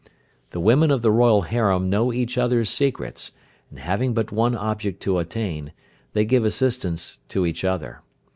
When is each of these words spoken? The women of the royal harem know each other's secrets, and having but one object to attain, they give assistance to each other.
The 0.49 0.59
women 0.59 0.89
of 0.89 1.03
the 1.03 1.11
royal 1.11 1.43
harem 1.43 1.87
know 1.87 2.11
each 2.11 2.35
other's 2.35 2.71
secrets, 2.71 3.33
and 3.69 3.77
having 3.77 4.15
but 4.15 4.31
one 4.31 4.55
object 4.55 4.99
to 5.03 5.19
attain, 5.19 5.73
they 6.13 6.25
give 6.25 6.43
assistance 6.43 7.19
to 7.29 7.45
each 7.45 7.63
other. 7.63 8.01